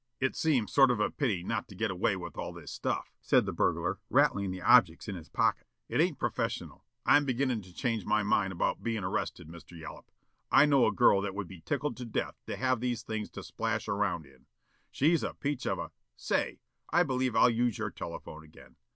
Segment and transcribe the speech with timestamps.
[0.19, 3.45] "It seems sort of a pity not to get away with all this stuff," said
[3.45, 5.67] the burglar, rattling the objects in his pocket.
[5.87, 6.83] "It ain't professional.
[7.05, 9.77] I'm beginnin' to change my mind about bein' arrested, Mr.
[9.77, 10.09] Yollop:
[10.51, 13.43] I know a girl that would be tickled to death to have these things to
[13.43, 14.47] splash around in.
[14.89, 18.77] She's a peach of a say, I believe I'll use your telephone again.